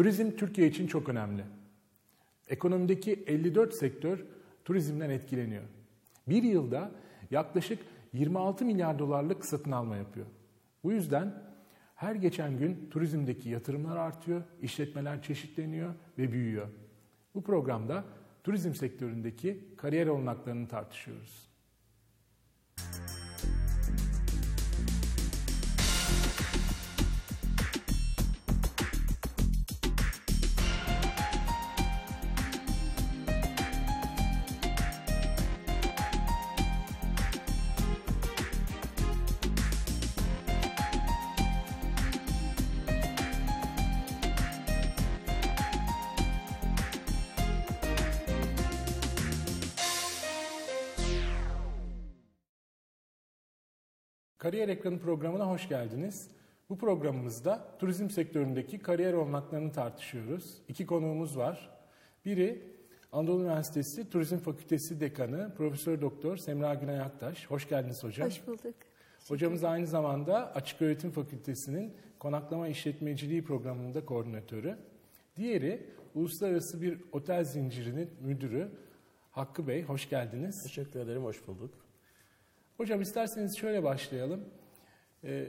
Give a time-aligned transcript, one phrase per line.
[0.00, 1.44] Turizm Türkiye için çok önemli.
[2.48, 4.24] Ekonomideki 54 sektör
[4.64, 5.62] turizmden etkileniyor.
[6.28, 6.90] Bir yılda
[7.30, 7.78] yaklaşık
[8.12, 10.26] 26 milyar dolarlık satın alma yapıyor.
[10.84, 11.42] Bu yüzden
[11.94, 16.68] her geçen gün turizmdeki yatırımlar artıyor, işletmeler çeşitleniyor ve büyüyor.
[17.34, 18.04] Bu programda
[18.44, 21.49] turizm sektöründeki kariyer olanaklarını tartışıyoruz.
[54.40, 56.28] Kariyer Ekranı programına hoş geldiniz.
[56.70, 60.62] Bu programımızda turizm sektöründeki kariyer olanaklarını tartışıyoruz.
[60.68, 61.70] İki konuğumuz var.
[62.24, 62.62] Biri
[63.12, 67.46] Anadolu Üniversitesi Turizm Fakültesi Dekanı Profesör Doktor Semra Günay Aktaş.
[67.46, 68.26] Hoş geldiniz hocam.
[68.28, 68.74] Hoş bulduk.
[69.28, 74.76] Hocamız aynı zamanda Açık Öğretim Fakültesi'nin Konaklama İşletmeciliği programında koordinatörü.
[75.36, 78.68] Diğeri Uluslararası bir otel zincirinin müdürü
[79.30, 79.82] Hakkı Bey.
[79.82, 80.62] Hoş geldiniz.
[80.62, 81.89] Teşekkür ederim, hoş bulduk.
[82.80, 84.44] Hocam isterseniz şöyle başlayalım.
[85.24, 85.46] E,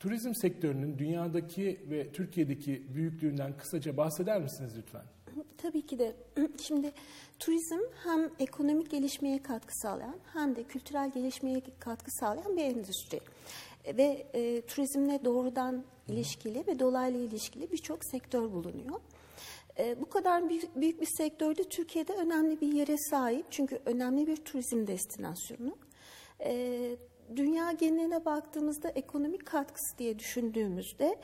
[0.00, 5.02] turizm sektörünün dünyadaki ve Türkiye'deki büyüklüğünden kısaca bahseder misiniz lütfen?
[5.58, 6.16] Tabii ki de.
[6.62, 6.92] Şimdi
[7.38, 13.20] turizm hem ekonomik gelişmeye katkı sağlayan hem de kültürel gelişmeye katkı sağlayan bir endüstri.
[13.96, 19.00] Ve e, turizmle doğrudan ilişkili ve dolaylı ilişkili birçok sektör bulunuyor.
[19.78, 23.46] E, bu kadar büyük, büyük bir sektörde Türkiye'de önemli bir yere sahip.
[23.50, 25.76] Çünkü önemli bir turizm destinasyonu.
[26.42, 26.96] E,
[27.36, 31.18] dünya geneline baktığımızda ekonomik katkısı diye düşündüğümüzde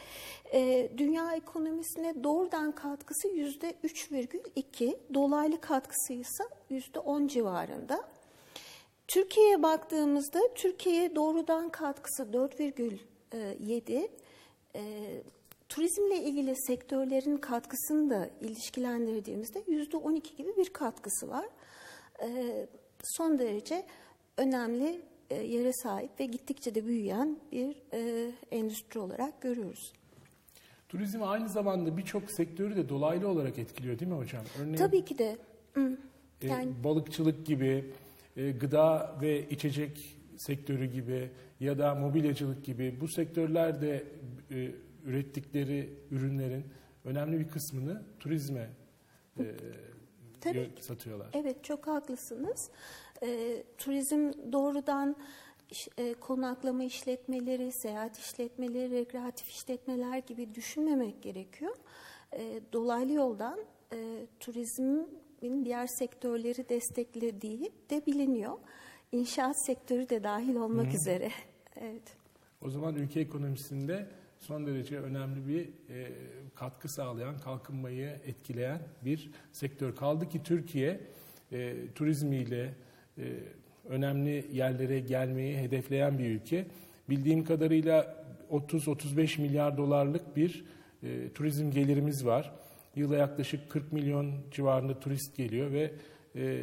[0.53, 8.09] e, dünya ekonomisine doğrudan katkısı yüzde 3,2, dolaylı katkısı ise yüzde 10 civarında.
[9.09, 14.09] Türkiye'ye baktığımızda Türkiye'ye doğrudan katkısı 4,7,
[14.75, 14.83] e,
[15.69, 21.49] turizmle ilgili sektörlerin katkısını da ilişkilendirdiğimizde yüzde 12 gibi bir katkısı var.
[22.23, 22.67] E,
[23.17, 23.85] son derece
[24.37, 25.01] önemli
[25.31, 29.93] e, yere sahip ve gittikçe de büyüyen bir e, endüstri olarak görüyoruz.
[30.89, 34.45] Turizm aynı zamanda birçok sektörü de dolaylı olarak etkiliyor değil mi hocam?
[34.61, 35.39] Örneğin, Tabii ki de.
[36.43, 36.71] Yani...
[36.81, 37.93] E, balıkçılık gibi,
[38.37, 41.31] e, gıda ve içecek sektörü gibi
[41.61, 44.05] ya da mobilyacılık gibi bu sektörlerde
[44.51, 44.71] e,
[45.05, 46.65] ürettikleri ürünlerin
[47.05, 48.71] önemli bir kısmını turizme
[49.39, 49.45] e,
[50.41, 51.29] Tabii, satıyorlar.
[51.33, 52.71] Evet çok haklısınız.
[53.23, 55.17] E, turizm doğrudan
[55.99, 61.77] e, konaklama işletmeleri, seyahat işletmeleri, rekreatif işletmeler gibi düşünmemek gerekiyor.
[62.33, 63.59] E, dolaylı yoldan
[63.93, 68.59] e, turizmin diğer sektörleri desteklediği de biliniyor.
[69.13, 70.97] İnşaat sektörü de dahil olmak Hı-hı.
[70.97, 71.31] üzere.
[71.77, 72.17] evet.
[72.63, 74.09] O zaman ülke ekonomisinde
[74.39, 76.13] son derece önemli bir e,
[76.55, 79.97] katkı sağlayan, kalkınmayı etkileyen bir sektör.
[79.97, 81.01] Kaldı ki Türkiye
[81.53, 82.75] e, turizmiyle,
[83.89, 86.67] önemli yerlere gelmeyi hedefleyen bir ülke.
[87.09, 90.65] Bildiğim kadarıyla 30-35 milyar dolarlık bir
[91.03, 92.53] e, turizm gelirimiz var.
[92.97, 95.93] Yıla yaklaşık 40 milyon civarında turist geliyor ve
[96.37, 96.61] e,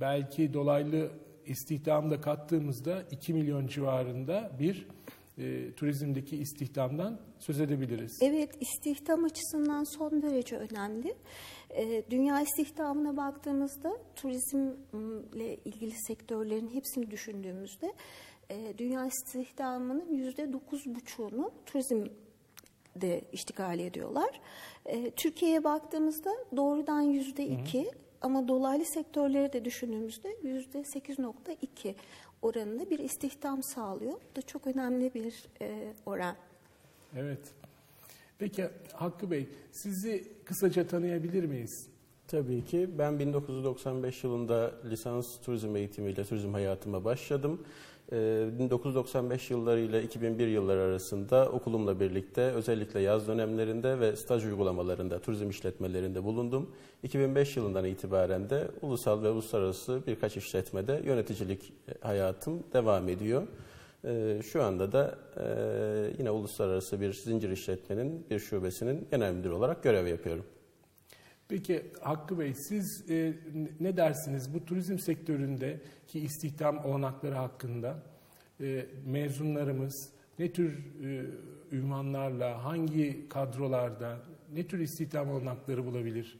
[0.00, 1.10] belki dolaylı
[1.46, 4.86] istihdamı da kattığımızda 2 milyon civarında bir
[5.38, 8.18] e, turizmdeki istihdamdan söz edebiliriz.
[8.22, 11.14] Evet, istihdam açısından son derece önemli.
[11.70, 17.94] E, dünya istihdamına baktığımızda turizmle ilgili sektörlerin hepsini düşündüğümüzde
[18.50, 22.06] e, dünya istihdamının yüzde dokuz buçuğunu turizm
[22.96, 24.40] de iştigal ediyorlar.
[24.86, 27.90] E, Türkiye'ye baktığımızda doğrudan yüzde iki
[28.20, 31.94] ama dolaylı sektörleri de düşündüğümüzde yüzde 8.2
[32.44, 34.12] oranında bir istihdam sağlıyor.
[34.12, 36.36] Bu da çok önemli bir e, oran.
[37.16, 37.40] Evet.
[38.38, 41.86] Peki Hakkı Bey, sizi kısaca tanıyabilir miyiz?
[42.28, 42.90] Tabii ki.
[42.98, 47.64] Ben 1995 yılında lisans turizm eğitimiyle turizm hayatıma başladım.
[48.12, 55.18] 1995 ee, yılları ile 2001 yılları arasında okulumla birlikte özellikle yaz dönemlerinde ve staj uygulamalarında
[55.18, 56.70] turizm işletmelerinde bulundum.
[57.02, 63.46] 2005 yılından itibaren de ulusal ve uluslararası birkaç işletmede yöneticilik hayatım devam ediyor.
[64.04, 65.44] Ee, şu anda da e,
[66.18, 70.44] yine uluslararası bir zincir işletmenin bir şubesinin genel müdürü olarak görev yapıyorum.
[71.54, 73.32] Peki Hakkı Bey siz e,
[73.80, 78.02] ne dersiniz bu turizm sektöründeki istihdam olanakları hakkında
[78.60, 80.08] e, mezunlarımız
[80.38, 81.24] ne tür e,
[81.72, 84.18] ünvanlarla hangi kadrolarda
[84.54, 86.38] ne tür istihdam olanakları bulabilir?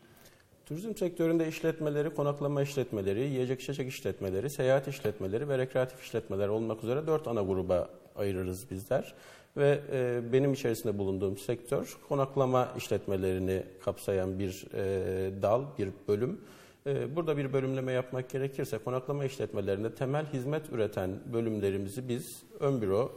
[0.66, 7.06] Turizm sektöründe işletmeleri, konaklama işletmeleri, yiyecek içecek işletmeleri, seyahat işletmeleri ve rekreatif işletmeler olmak üzere
[7.06, 9.14] dört ana gruba ayırırız bizler.
[9.56, 16.40] Ve e, benim içerisinde bulunduğum sektör konaklama işletmelerini kapsayan bir e, dal, bir bölüm.
[16.86, 23.12] E, burada bir bölümleme yapmak gerekirse konaklama işletmelerinde temel hizmet üreten bölümlerimizi biz ön büro,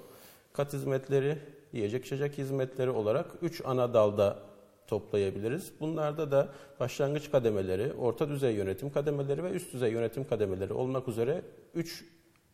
[0.54, 1.38] kat hizmetleri,
[1.74, 4.40] yiyecek içecek hizmetleri olarak üç ana dalda
[4.88, 5.72] toplayabiliriz.
[5.80, 6.50] Bunlarda da
[6.80, 11.42] başlangıç kademeleri, orta düzey yönetim kademeleri ve üst düzey yönetim kademeleri olmak üzere
[11.76, 12.06] 3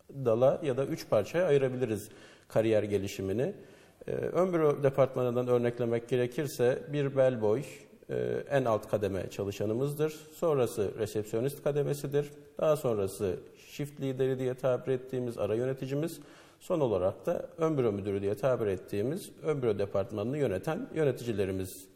[0.10, 2.10] dala ya da 3 parçaya ayırabiliriz
[2.48, 3.54] kariyer gelişimini.
[4.08, 7.64] Ee, ön büro departmanından örneklemek gerekirse bir bellboy
[8.10, 10.12] e, en alt kademe çalışanımızdır.
[10.36, 12.32] Sonrası resepsiyonist kademesidir.
[12.58, 16.20] Daha sonrası shift lideri diye tabir ettiğimiz ara yöneticimiz.
[16.60, 21.88] Son olarak da ön büro müdürü diye tabir ettiğimiz ön büro departmanını yöneten yöneticilerimiz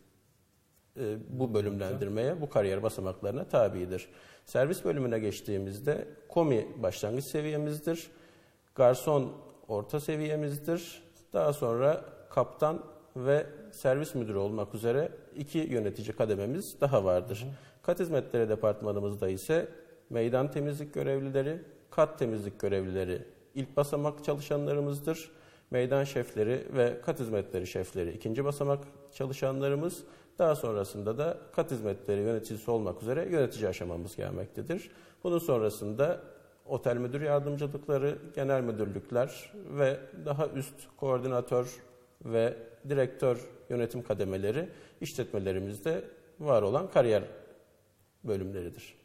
[1.00, 4.08] e, bu bölümlendirmeye, bu kariyer basamaklarına tabidir.
[4.48, 8.08] Servis bölümüne geçtiğimizde komi başlangıç seviyemizdir.
[8.76, 9.32] Garson
[9.68, 11.04] orta seviyemizdir.
[11.34, 12.84] Daha sonra kaptan
[13.16, 17.46] ve servis müdürü olmak üzere iki yönetici kadememiz daha vardır.
[17.46, 17.56] Hı.
[17.82, 19.68] Kat hizmetleri departmanımızda ise
[20.10, 23.22] meydan temizlik görevlileri, kat temizlik görevlileri
[23.56, 25.32] ilk basamak çalışanlarımızdır.
[25.72, 28.84] Meydan şefleri ve kat hizmetleri şefleri ikinci basamak
[29.14, 30.04] çalışanlarımız.
[30.40, 34.92] Daha sonrasında da kat hizmetleri yöneticisi olmak üzere yönetici aşamamız gelmektedir.
[35.24, 36.22] Bunun sonrasında
[36.66, 41.84] otel müdür yardımcılıkları, genel müdürlükler ve daha üst koordinatör
[42.26, 42.58] ve
[42.90, 44.70] direktör yönetim kademeleri
[45.02, 46.04] işletmelerimizde
[46.40, 47.24] var olan kariyer
[48.24, 48.96] bölümleridir.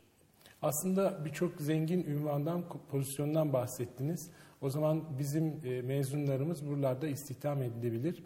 [0.62, 4.30] Aslında birçok zengin ünvandan, pozisyondan bahsettiniz.
[4.62, 8.22] O zaman bizim e, mezunlarımız buralarda istihdam edilebilir.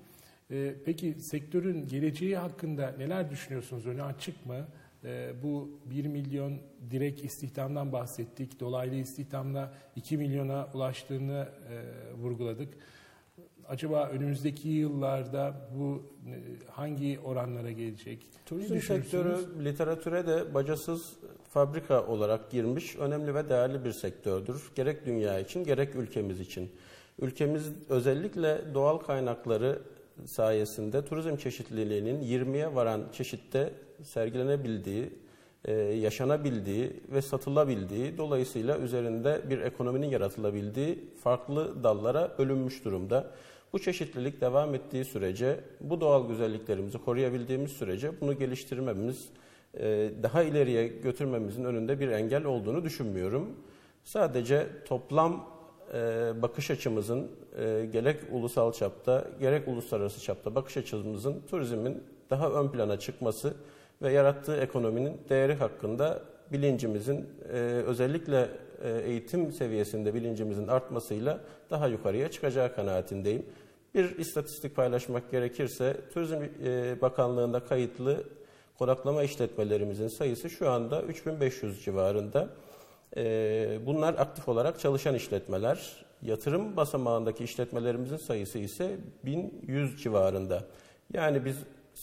[0.51, 3.87] E, peki sektörün geleceği hakkında neler düşünüyorsunuz?
[3.87, 4.67] Öne açık mı?
[5.05, 6.59] E, bu 1 milyon
[6.91, 8.61] direkt istihdamdan bahsettik.
[8.61, 11.49] Dolaylı istihdamla 2 milyona ulaştığını
[12.19, 12.75] vurguladık.
[13.69, 16.03] Acaba önümüzdeki yıllarda bu
[16.71, 18.27] hangi oranlara gelecek?
[18.47, 21.17] Turizm sektörü literatüre de bacasız
[21.51, 24.71] fabrika olarak girmiş önemli ve değerli bir sektördür.
[24.75, 26.71] Gerek dünya için gerek ülkemiz için.
[27.19, 29.83] Ülkemiz özellikle doğal kaynakları
[30.25, 33.73] sayesinde turizm çeşitliliğinin 20'ye varan çeşitte
[34.03, 35.11] sergilenebildiği,
[35.65, 43.31] e, yaşanabildiği ve satılabildiği, dolayısıyla üzerinde bir ekonominin yaratılabildiği farklı dallara bölünmüş durumda.
[43.73, 49.29] Bu çeşitlilik devam ettiği sürece, bu doğal güzelliklerimizi koruyabildiğimiz sürece bunu geliştirmemiz,
[50.23, 53.49] daha ileriye götürmemizin önünde bir engel olduğunu düşünmüyorum.
[54.05, 55.57] Sadece toplam
[55.95, 62.69] e, bakış açımızın e, gerek ulusal çapta gerek uluslararası çapta bakış açımızın turizmin daha ön
[62.69, 63.55] plana çıkması
[64.03, 67.29] ve yarattığı ekonominin değeri hakkında bilincimizin
[67.87, 68.49] özellikle
[69.05, 71.41] eğitim seviyesinde bilincimizin artmasıyla
[71.71, 73.47] daha yukarıya çıkacağı kanaatindeyim.
[73.95, 76.41] Bir istatistik paylaşmak gerekirse Turizm
[77.01, 78.25] Bakanlığı'nda kayıtlı
[78.79, 82.49] konaklama işletmelerimizin sayısı şu anda 3500 civarında.
[83.17, 86.07] Ee, bunlar aktif olarak çalışan işletmeler.
[86.23, 90.65] Yatırım basamağındaki işletmelerimizin sayısı ise 1100 civarında.
[91.13, 91.57] Yani biz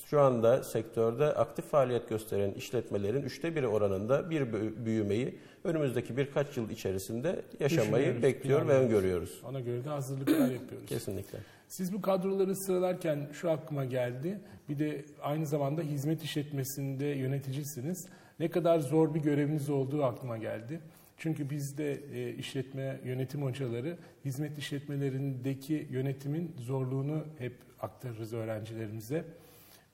[0.06, 4.54] şu anda sektörde aktif faaliyet gösteren işletmelerin üçte biri oranında bir
[4.86, 9.42] büyümeyi önümüzdeki birkaç yıl içerisinde yaşamayı bekliyor ve öngörüyoruz.
[9.50, 10.90] Ona göre de hazırlıklar yapıyoruz.
[10.90, 11.40] Kesinlikle.
[11.68, 14.40] Siz bu kadroları sıralarken şu aklıma geldi.
[14.70, 18.08] Bir de aynı zamanda hizmet işletmesinde yöneticisiniz.
[18.40, 20.80] Ne kadar zor bir göreviniz olduğu aklıma geldi.
[21.18, 29.26] Çünkü biz de e, işletme yönetim hocaları hizmet işletmelerindeki yönetimin zorluğunu hep aktarırız öğrencilerimize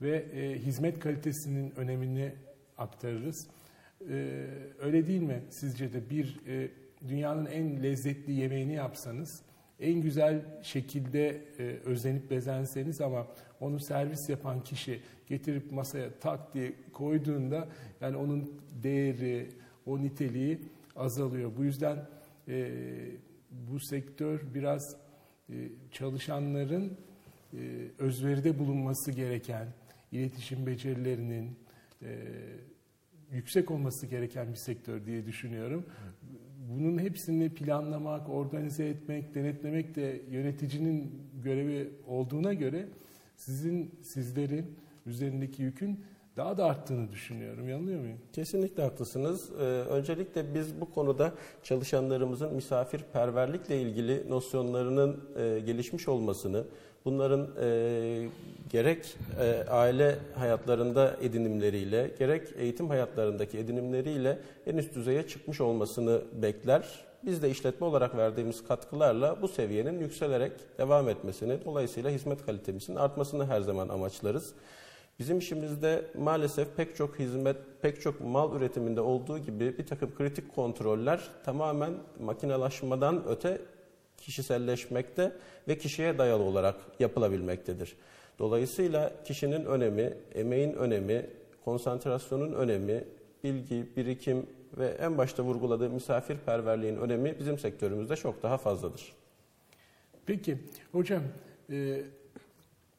[0.02, 2.32] ve e, hizmet kalitesinin önemini
[2.78, 3.48] aktarırız.
[4.10, 4.46] E,
[4.80, 6.70] öyle değil mi sizce de bir e,
[7.08, 9.42] dünyanın en lezzetli yemeğini yapsanız
[9.80, 13.28] en güzel şekilde e, özenip bezenseniz ama
[13.60, 17.68] onu servis yapan kişi getirip masaya tak diye koyduğunda
[18.02, 18.52] yani onun
[18.84, 19.50] değeri,
[19.86, 20.60] o niteliği
[20.96, 21.52] azalıyor.
[21.58, 22.06] Bu yüzden
[22.48, 22.72] e,
[23.52, 24.96] bu sektör biraz
[25.50, 25.54] e,
[25.92, 26.98] çalışanların
[27.54, 27.58] e,
[28.00, 29.68] özveride bulunması gereken,
[30.12, 31.60] iletişim becerilerinin
[32.02, 32.18] e,
[33.32, 35.86] yüksek olması gereken bir sektör diye düşünüyorum.
[36.70, 41.12] Bunun hepsini planlamak, organize etmek, denetlemek de yöneticinin
[41.44, 42.88] görevi olduğuna göre
[43.36, 46.06] sizin sizlerin üzerindeki yükün
[46.38, 47.70] daha da arttığını düşünüyorum.
[47.70, 48.18] Yanılıyor muyum?
[48.34, 49.52] Kesinlikle haklısınız.
[49.52, 56.66] Ee, öncelikle biz bu konuda çalışanlarımızın misafirperverlikle ilgili nosyonlarının e, gelişmiş olmasını,
[57.06, 58.30] Bunların e,
[58.70, 67.10] gerek e, aile hayatlarında edinimleriyle, gerek eğitim hayatlarındaki edinimleriyle en üst düzeye çıkmış olmasını bekler.
[67.26, 73.46] Biz de işletme olarak verdiğimiz katkılarla bu seviyenin yükselerek devam etmesini, dolayısıyla hizmet kalitemizin artmasını
[73.46, 74.54] her zaman amaçlarız.
[75.20, 80.56] Bizim işimizde maalesef pek çok hizmet, pek çok mal üretiminde olduğu gibi bir takım kritik
[80.56, 83.62] kontroller tamamen makinalaşmadan öte
[84.20, 85.32] kişiselleşmekte
[85.68, 87.96] ve kişiye dayalı olarak yapılabilmektedir.
[88.40, 91.26] Dolayısıyla kişinin önemi, emeğin önemi,
[91.66, 93.04] konsantrasyonun önemi,
[93.44, 94.46] bilgi, birikim
[94.78, 99.14] ve en başta vurguladığı misafirperverliğin önemi bizim sektörümüzde çok daha fazladır.
[100.26, 100.58] Peki
[100.92, 101.24] hocam
[101.70, 102.02] e,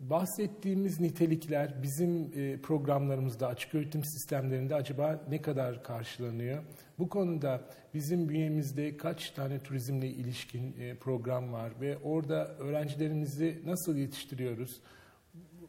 [0.00, 6.62] bahsettiğimiz nitelikler bizim e, programlarımızda açık öğretim sistemlerinde acaba ne kadar karşılanıyor?
[7.00, 7.60] Bu konuda
[7.94, 14.80] bizim bünyemizde kaç tane turizmle ilişkin e, program var ve orada öğrencilerimizi nasıl yetiştiriyoruz?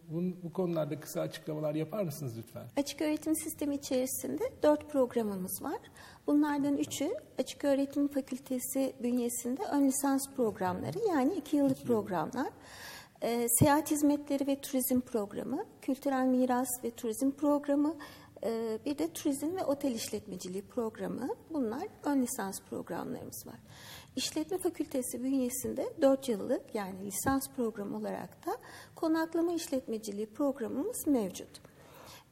[0.10, 2.64] Bu, bu konularda kısa açıklamalar yapar mısınız lütfen?
[2.78, 5.80] Açık öğretim sistemi içerisinde dört programımız var.
[6.28, 12.50] Bunlardan üçü Açık Öğretim Fakültesi bünyesinde ön lisans programları yani iki yıllık programlar.
[13.22, 17.96] E, seyahat hizmetleri ve turizm programı, kültürel miras ve turizm programı,
[18.86, 21.28] bir de turizm ve otel işletmeciliği programı.
[21.50, 23.60] Bunlar ön lisans programlarımız var.
[24.16, 28.58] İşletme Fakültesi bünyesinde 4 yıllık yani lisans programı olarak da
[28.96, 31.62] konaklama işletmeciliği programımız mevcut.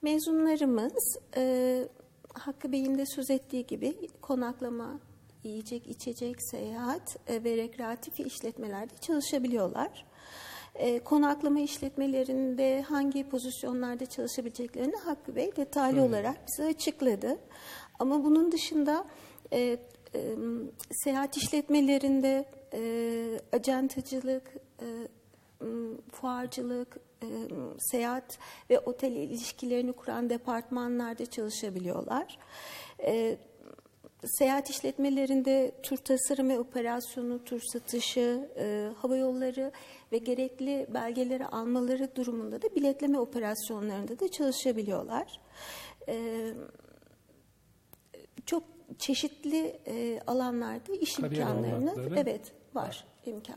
[0.01, 1.87] Mezunlarımız e,
[2.33, 4.99] Hakkı Bey'in de söz ettiği gibi konaklama,
[5.43, 10.05] yiyecek, içecek, seyahat e, ve rekreatif işletmelerde çalışabiliyorlar.
[10.79, 16.09] E, konaklama işletmelerinde hangi pozisyonlarda çalışabileceklerini Hakkı Bey detaylı evet.
[16.09, 17.38] olarak bize açıkladı.
[18.00, 19.05] Ama bunun dışında
[19.53, 19.77] e, e,
[20.91, 24.88] seyahat işletmelerinde e, acentacılık, e,
[26.12, 27.27] fuarcılık, e,
[27.79, 32.39] seyahat ve otel ilişkilerini kuran departmanlarda çalışabiliyorlar.
[33.03, 33.38] E,
[34.25, 39.71] seyahat işletmelerinde tur tasarımı ve operasyonu, tur satışı, e, hava yolları
[40.11, 45.39] ve gerekli belgeleri almaları durumunda da biletleme operasyonlarında da çalışabiliyorlar.
[46.07, 46.45] E,
[48.45, 48.63] çok
[48.97, 53.05] çeşitli e, alanlarda iş Kariyer imkanlarını evet var,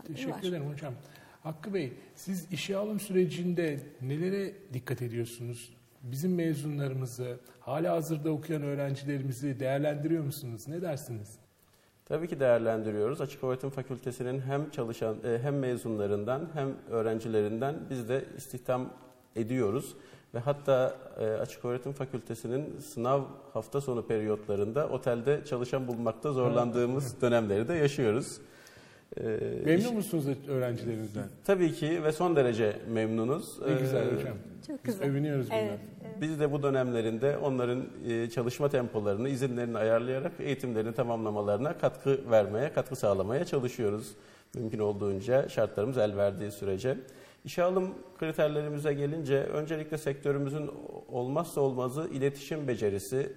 [0.07, 0.43] Teşekkür var.
[0.43, 0.95] ederim hocam.
[1.43, 5.77] Hakkı Bey, siz işe alım sürecinde nelere dikkat ediyorsunuz?
[6.03, 10.69] Bizim mezunlarımızı, hala hazırda okuyan öğrencilerimizi değerlendiriyor musunuz?
[10.69, 11.39] Ne dersiniz?
[12.05, 13.21] Tabii ki değerlendiriyoruz.
[13.21, 18.91] Açık Öğretim Fakültesi'nin hem çalışan e, hem mezunlarından hem öğrencilerinden biz de istihdam
[19.37, 19.95] ediyoruz
[20.35, 27.69] ve hatta e, Açık Öğretim Fakültesi'nin sınav hafta sonu periyotlarında otelde çalışan bulmakta zorlandığımız dönemleri
[27.69, 28.41] de yaşıyoruz.
[29.17, 29.23] Ee,
[29.65, 31.25] Memnun iş, musunuz öğrencilerinizden?
[31.45, 33.59] Tabii ki ve son derece memnunuz.
[33.69, 34.37] Ne güzel ee, hocam.
[34.67, 35.03] Çok güzel.
[35.03, 35.59] Biz övünüyoruz bundan.
[35.59, 36.15] Evet, evet.
[36.21, 42.97] Biz de bu dönemlerinde onların e, çalışma tempolarını, izinlerini ayarlayarak eğitimlerini tamamlamalarına katkı vermeye, katkı
[42.97, 44.13] sağlamaya çalışıyoruz.
[44.55, 46.99] Mümkün olduğunca şartlarımız el verdiği sürece.
[47.45, 50.71] İşe alım kriterlerimize gelince öncelikle sektörümüzün
[51.09, 53.33] olmazsa olmazı iletişim becerisi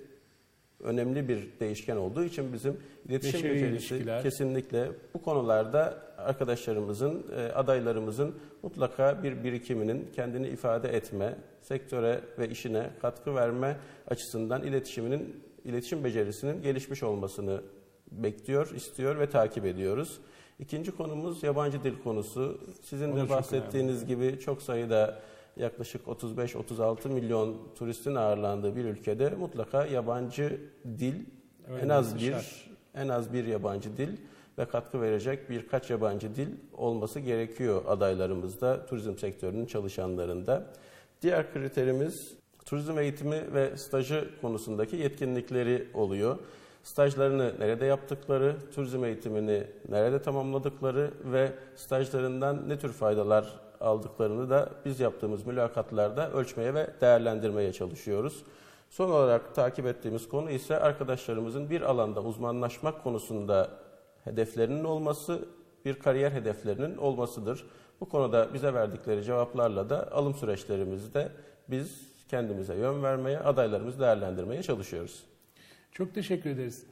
[0.80, 2.78] önemli bir değişken olduğu için bizim
[3.10, 4.24] iletişim Beşeri becerisi ilişkiler.
[4.24, 12.90] kesinlikle bu konularda arkadaşlarımızın, e, adaylarımızın mutlaka bir birikiminin kendini ifade etme, sektöre ve işine
[13.02, 13.78] katkı verme
[14.08, 17.62] açısından iletişiminin iletişim becerisinin gelişmiş olmasını
[18.12, 20.20] bekliyor, istiyor ve takip ediyoruz.
[20.60, 22.60] İkinci konumuz yabancı dil konusu.
[22.82, 25.20] Sizin de bahsettiğiniz gibi çok sayıda
[25.58, 30.62] yaklaşık 35-36 milyon turistin ağırlandığı bir ülkede mutlaka yabancı
[31.00, 31.16] dil
[31.72, 32.46] Öyle en az bir şart.
[32.96, 34.10] en az bir yabancı dil
[34.58, 36.48] ve katkı verecek birkaç yabancı dil
[36.78, 40.64] olması gerekiyor adaylarımızda, turizm sektörünün çalışanlarında.
[41.22, 42.34] Diğer kriterimiz
[42.66, 46.38] turizm eğitimi ve stajı konusundaki yetkinlikleri oluyor.
[46.84, 55.00] Stajlarını nerede yaptıkları, turizm eğitimini nerede tamamladıkları ve stajlarından ne tür faydalar aldıklarını da biz
[55.00, 58.44] yaptığımız mülakatlarda ölçmeye ve değerlendirmeye çalışıyoruz.
[58.90, 63.70] Son olarak takip ettiğimiz konu ise arkadaşlarımızın bir alanda uzmanlaşmak konusunda
[64.24, 65.46] hedeflerinin olması,
[65.86, 67.66] bir kariyer hedeflerinin olmasıdır.
[68.00, 71.32] Bu konuda bize verdikleri cevaplarla da alım süreçlerimizde
[71.70, 75.24] biz kendimize yön vermeye, adaylarımızı değerlendirmeye çalışıyoruz.
[75.92, 76.86] Çok teşekkür ederiz.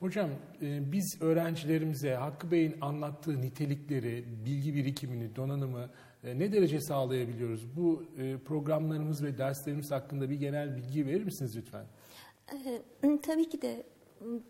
[0.00, 0.30] Hocam
[0.62, 5.90] e, biz öğrencilerimize Hakkı Bey'in anlattığı nitelikleri, bilgi birikimini, donanımı
[6.24, 7.76] ne derece sağlayabiliyoruz?
[7.76, 11.86] Bu e, programlarımız ve derslerimiz hakkında bir genel bilgi verir misiniz lütfen?
[13.22, 13.86] Tabii ki de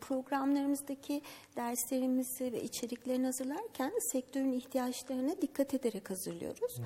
[0.01, 1.23] programlarımızdaki
[1.57, 6.81] derslerimizi ve içeriklerini hazırlarken sektörün ihtiyaçlarına dikkat ederek hazırlıyoruz.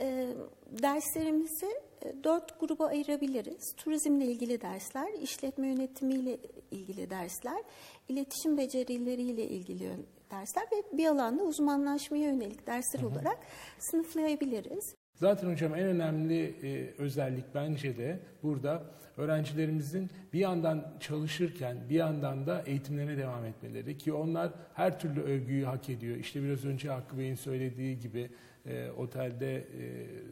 [0.00, 0.34] E,
[0.82, 1.89] derslerimizi e,
[2.24, 3.74] dört gruba ayırabiliriz.
[3.76, 6.38] Turizmle ilgili dersler, işletme yönetimiyle
[6.70, 7.62] ilgili dersler,
[8.08, 9.90] iletişim becerileriyle ilgili
[10.30, 13.38] dersler ve bir alanda uzmanlaşmaya yönelik dersler olarak
[13.78, 14.94] sınıflayabiliriz.
[15.14, 18.82] Zaten hocam en önemli e, özellik bence de burada
[19.16, 25.64] öğrencilerimizin bir yandan çalışırken bir yandan da eğitimlerine devam etmeleri ki onlar her türlü övgüyü
[25.64, 26.16] hak ediyor.
[26.16, 28.30] İşte biraz önce Hakkı Bey'in söylediği gibi
[28.66, 29.64] e, otelde e,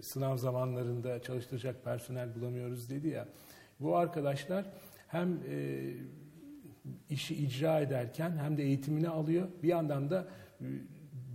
[0.03, 3.29] sınav zamanlarında çalıştıracak personel bulamıyoruz dedi ya.
[3.81, 4.65] Bu arkadaşlar
[5.09, 5.93] hem e,
[7.11, 9.49] işi icra ederken hem de eğitimini alıyor.
[9.63, 10.29] Bir yandan da
[10.61, 10.65] e,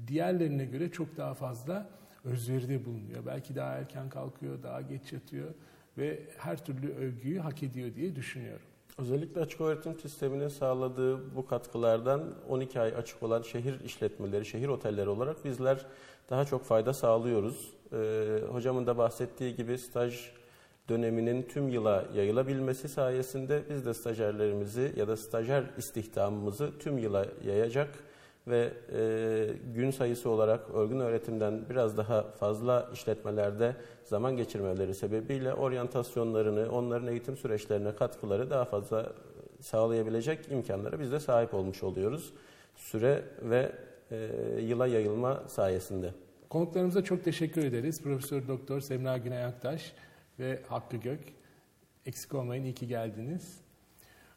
[0.08, 1.90] diğerlerine göre çok daha fazla
[2.24, 3.26] özveride bulunuyor.
[3.26, 5.54] Belki daha erken kalkıyor, daha geç yatıyor
[5.98, 8.66] ve her türlü övgüyü hak ediyor diye düşünüyorum.
[8.98, 15.10] Özellikle açık öğretim sisteminin sağladığı bu katkılardan 12 ay açık olan şehir işletmeleri, şehir otelleri
[15.10, 15.86] olarak bizler
[16.30, 17.74] daha çok fayda sağlıyoruz.
[17.94, 20.32] Ee, hocamın da bahsettiği gibi staj
[20.90, 27.90] döneminin tüm yıla yayılabilmesi sayesinde biz de stajyerlerimizi ya da stajyer istihdamımızı tüm yıla yayacak
[28.48, 36.72] ve e, gün sayısı olarak örgün öğretimden biraz daha fazla işletmelerde zaman geçirmeleri sebebiyle oryantasyonlarını,
[36.72, 39.14] onların eğitim süreçlerine katkıları daha fazla
[39.60, 42.34] sağlayabilecek imkanlara biz de sahip olmuş oluyoruz.
[42.76, 43.72] Süre ve
[44.14, 46.14] e, yıla yayılma sayesinde.
[46.50, 48.02] Konuklarımıza çok teşekkür ederiz.
[48.02, 49.94] Profesör Doktor Semra Günay Aktaş
[50.40, 51.20] ve Hakkı Gök.
[52.06, 53.58] Eksik olmayın, iyi ki geldiniz.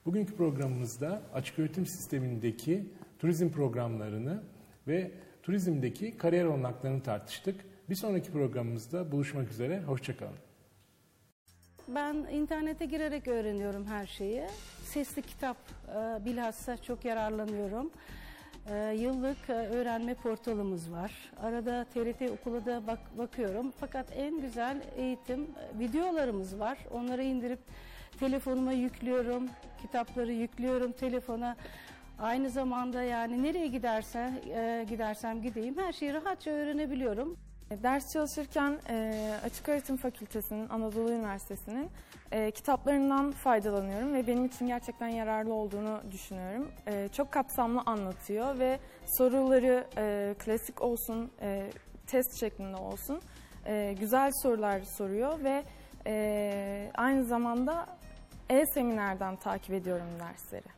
[0.07, 2.87] Bugünkü programımızda açık öğretim sistemindeki
[3.19, 4.43] turizm programlarını
[4.89, 5.11] ve
[5.43, 7.65] turizmdeki kariyer olanaklarını tartıştık.
[7.91, 10.37] Bir sonraki programımızda buluşmak üzere, hoşçakalın.
[11.89, 14.43] Ben internete girerek öğreniyorum her şeyi.
[14.85, 15.57] Sesli kitap
[15.89, 17.91] e, bilhassa çok yararlanıyorum.
[18.73, 21.13] E, yıllık e, öğrenme portalımız var.
[21.43, 23.73] Arada TRT okula da bak, bakıyorum.
[23.81, 26.79] Fakat en güzel eğitim e, videolarımız var.
[26.91, 27.59] Onları indirip
[28.21, 29.49] telefonuma yüklüyorum.
[29.83, 31.57] Kitapları yüklüyorum telefona.
[32.19, 37.39] Aynı zamanda yani nereye giderse e, gidersem gideyim her şeyi rahatça öğrenebiliyorum.
[37.71, 41.91] Ders çalışırken e, Açık Öğretim Fakültesi'nin, Anadolu Üniversitesi'nin
[42.51, 46.69] kitaplarından faydalanıyorum ve benim için gerçekten yararlı olduğunu düşünüyorum.
[47.13, 49.87] Çok kapsamlı anlatıyor ve soruları
[50.39, 51.31] klasik olsun,
[52.07, 53.21] test şeklinde olsun
[54.01, 55.65] güzel sorular soruyor ve
[56.95, 57.87] aynı zamanda
[58.51, 60.76] e-seminerden takip ediyorum dersleri.